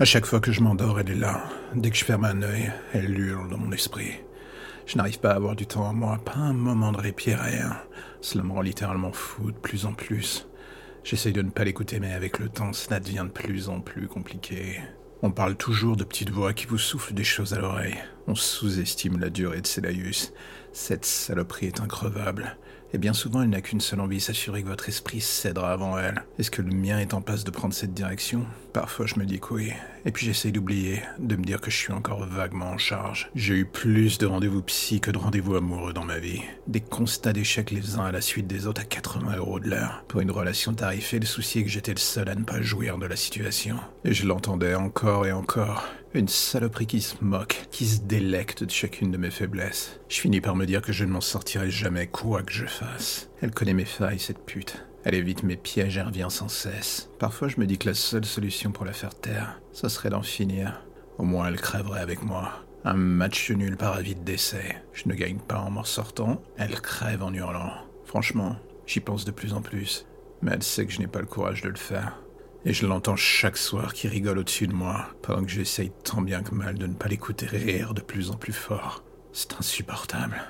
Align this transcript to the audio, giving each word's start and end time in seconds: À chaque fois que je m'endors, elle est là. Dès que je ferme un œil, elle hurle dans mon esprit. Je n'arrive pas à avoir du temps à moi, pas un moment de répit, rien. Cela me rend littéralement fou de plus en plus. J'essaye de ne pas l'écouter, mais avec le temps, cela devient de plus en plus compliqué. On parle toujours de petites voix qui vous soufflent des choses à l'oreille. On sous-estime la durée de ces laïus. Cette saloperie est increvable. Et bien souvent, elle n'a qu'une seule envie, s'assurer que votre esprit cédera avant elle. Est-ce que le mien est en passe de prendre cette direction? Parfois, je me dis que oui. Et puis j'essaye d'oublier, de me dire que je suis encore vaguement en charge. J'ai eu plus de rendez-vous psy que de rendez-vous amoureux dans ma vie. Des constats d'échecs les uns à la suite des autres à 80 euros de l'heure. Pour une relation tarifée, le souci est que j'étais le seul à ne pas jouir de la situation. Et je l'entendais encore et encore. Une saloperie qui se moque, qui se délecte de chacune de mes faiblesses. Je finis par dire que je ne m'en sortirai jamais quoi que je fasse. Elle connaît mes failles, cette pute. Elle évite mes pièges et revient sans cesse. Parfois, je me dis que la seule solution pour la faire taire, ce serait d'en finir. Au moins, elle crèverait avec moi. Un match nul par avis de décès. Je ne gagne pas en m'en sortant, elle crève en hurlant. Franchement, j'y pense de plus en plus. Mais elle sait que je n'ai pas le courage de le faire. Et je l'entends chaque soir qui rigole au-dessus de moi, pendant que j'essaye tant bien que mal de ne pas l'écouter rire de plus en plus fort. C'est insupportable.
À 0.00 0.06
chaque 0.06 0.24
fois 0.24 0.40
que 0.40 0.50
je 0.50 0.62
m'endors, 0.62 0.98
elle 0.98 1.10
est 1.10 1.14
là. 1.14 1.44
Dès 1.74 1.90
que 1.90 1.96
je 1.98 2.06
ferme 2.06 2.24
un 2.24 2.40
œil, 2.40 2.72
elle 2.94 3.20
hurle 3.20 3.50
dans 3.50 3.58
mon 3.58 3.70
esprit. 3.70 4.14
Je 4.86 4.96
n'arrive 4.96 5.20
pas 5.20 5.32
à 5.32 5.34
avoir 5.34 5.54
du 5.54 5.66
temps 5.66 5.86
à 5.86 5.92
moi, 5.92 6.18
pas 6.24 6.36
un 6.36 6.54
moment 6.54 6.90
de 6.90 6.96
répit, 6.96 7.34
rien. 7.34 7.76
Cela 8.22 8.42
me 8.42 8.50
rend 8.50 8.62
littéralement 8.62 9.12
fou 9.12 9.50
de 9.50 9.58
plus 9.58 9.84
en 9.84 9.92
plus. 9.92 10.48
J'essaye 11.04 11.34
de 11.34 11.42
ne 11.42 11.50
pas 11.50 11.64
l'écouter, 11.64 12.00
mais 12.00 12.14
avec 12.14 12.38
le 12.38 12.48
temps, 12.48 12.72
cela 12.72 12.98
devient 12.98 13.26
de 13.26 13.30
plus 13.30 13.68
en 13.68 13.82
plus 13.82 14.08
compliqué. 14.08 14.80
On 15.20 15.32
parle 15.32 15.54
toujours 15.54 15.98
de 15.98 16.04
petites 16.04 16.30
voix 16.30 16.54
qui 16.54 16.64
vous 16.64 16.78
soufflent 16.78 17.12
des 17.12 17.22
choses 17.22 17.52
à 17.52 17.58
l'oreille. 17.58 17.98
On 18.26 18.34
sous-estime 18.34 19.18
la 19.18 19.28
durée 19.28 19.60
de 19.60 19.66
ces 19.66 19.82
laïus. 19.82 20.32
Cette 20.72 21.04
saloperie 21.04 21.66
est 21.66 21.80
increvable. 21.80 22.56
Et 22.92 22.98
bien 22.98 23.12
souvent, 23.12 23.42
elle 23.42 23.50
n'a 23.50 23.60
qu'une 23.60 23.80
seule 23.80 24.00
envie, 24.00 24.20
s'assurer 24.20 24.62
que 24.62 24.68
votre 24.68 24.88
esprit 24.88 25.20
cédera 25.20 25.72
avant 25.72 25.96
elle. 25.96 26.24
Est-ce 26.38 26.50
que 26.50 26.62
le 26.62 26.74
mien 26.74 26.98
est 26.98 27.14
en 27.14 27.20
passe 27.20 27.44
de 27.44 27.50
prendre 27.52 27.72
cette 27.72 27.94
direction? 27.94 28.44
Parfois, 28.72 29.06
je 29.06 29.18
me 29.18 29.26
dis 29.26 29.38
que 29.38 29.54
oui. 29.54 29.72
Et 30.04 30.10
puis 30.10 30.26
j'essaye 30.26 30.50
d'oublier, 30.50 31.02
de 31.18 31.36
me 31.36 31.44
dire 31.44 31.60
que 31.60 31.70
je 31.70 31.76
suis 31.76 31.92
encore 31.92 32.24
vaguement 32.24 32.70
en 32.70 32.78
charge. 32.78 33.30
J'ai 33.34 33.54
eu 33.54 33.64
plus 33.64 34.18
de 34.18 34.26
rendez-vous 34.26 34.62
psy 34.62 35.00
que 35.00 35.10
de 35.10 35.18
rendez-vous 35.18 35.56
amoureux 35.56 35.92
dans 35.92 36.04
ma 36.04 36.18
vie. 36.18 36.40
Des 36.66 36.80
constats 36.80 37.32
d'échecs 37.32 37.70
les 37.70 37.96
uns 37.96 38.06
à 38.06 38.12
la 38.12 38.20
suite 38.20 38.46
des 38.46 38.66
autres 38.66 38.80
à 38.80 38.84
80 38.84 39.36
euros 39.36 39.60
de 39.60 39.70
l'heure. 39.70 40.04
Pour 40.08 40.20
une 40.20 40.30
relation 40.30 40.72
tarifée, 40.72 41.20
le 41.20 41.26
souci 41.26 41.60
est 41.60 41.64
que 41.64 41.70
j'étais 41.70 41.94
le 41.94 41.98
seul 41.98 42.28
à 42.28 42.34
ne 42.34 42.44
pas 42.44 42.62
jouir 42.62 42.98
de 42.98 43.06
la 43.06 43.16
situation. 43.16 43.76
Et 44.04 44.14
je 44.14 44.26
l'entendais 44.26 44.74
encore 44.74 45.26
et 45.26 45.32
encore. 45.32 45.84
Une 46.12 46.28
saloperie 46.28 46.88
qui 46.88 47.00
se 47.00 47.14
moque, 47.20 47.68
qui 47.70 47.86
se 47.86 48.00
délecte 48.00 48.64
de 48.64 48.70
chacune 48.70 49.12
de 49.12 49.16
mes 49.16 49.30
faiblesses. 49.30 50.00
Je 50.08 50.18
finis 50.18 50.40
par 50.40 50.56
dire 50.66 50.82
que 50.82 50.92
je 50.92 51.04
ne 51.04 51.10
m'en 51.10 51.20
sortirai 51.20 51.70
jamais 51.70 52.06
quoi 52.06 52.42
que 52.42 52.52
je 52.52 52.66
fasse. 52.66 53.30
Elle 53.40 53.52
connaît 53.52 53.74
mes 53.74 53.84
failles, 53.84 54.18
cette 54.18 54.44
pute. 54.44 54.84
Elle 55.04 55.14
évite 55.14 55.42
mes 55.42 55.56
pièges 55.56 55.96
et 55.96 56.02
revient 56.02 56.28
sans 56.28 56.48
cesse. 56.48 57.08
Parfois, 57.18 57.48
je 57.48 57.58
me 57.58 57.66
dis 57.66 57.78
que 57.78 57.88
la 57.88 57.94
seule 57.94 58.24
solution 58.24 58.70
pour 58.70 58.84
la 58.84 58.92
faire 58.92 59.14
taire, 59.14 59.60
ce 59.72 59.88
serait 59.88 60.10
d'en 60.10 60.22
finir. 60.22 60.82
Au 61.18 61.24
moins, 61.24 61.48
elle 61.48 61.60
crèverait 61.60 62.00
avec 62.00 62.22
moi. 62.22 62.52
Un 62.84 62.94
match 62.94 63.50
nul 63.50 63.76
par 63.76 63.94
avis 63.94 64.14
de 64.14 64.24
décès. 64.24 64.82
Je 64.92 65.08
ne 65.08 65.14
gagne 65.14 65.38
pas 65.38 65.58
en 65.58 65.70
m'en 65.70 65.84
sortant, 65.84 66.42
elle 66.56 66.80
crève 66.80 67.22
en 67.22 67.32
hurlant. 67.32 67.72
Franchement, 68.04 68.56
j'y 68.86 69.00
pense 69.00 69.24
de 69.24 69.30
plus 69.30 69.52
en 69.52 69.62
plus. 69.62 70.06
Mais 70.42 70.52
elle 70.52 70.62
sait 70.62 70.86
que 70.86 70.92
je 70.92 71.00
n'ai 71.00 71.06
pas 71.06 71.20
le 71.20 71.26
courage 71.26 71.62
de 71.62 71.68
le 71.68 71.76
faire. 71.76 72.22
Et 72.64 72.74
je 72.74 72.86
l'entends 72.86 73.16
chaque 73.16 73.56
soir 73.56 73.94
qui 73.94 74.08
rigole 74.08 74.38
au-dessus 74.38 74.66
de 74.66 74.74
moi, 74.74 75.08
pendant 75.22 75.44
que 75.44 75.50
j'essaye 75.50 75.92
tant 76.04 76.20
bien 76.20 76.42
que 76.42 76.54
mal 76.54 76.76
de 76.76 76.86
ne 76.86 76.94
pas 76.94 77.08
l'écouter 77.08 77.46
rire 77.46 77.94
de 77.94 78.02
plus 78.02 78.30
en 78.30 78.36
plus 78.36 78.52
fort. 78.52 79.02
C'est 79.32 79.54
insupportable. 79.54 80.42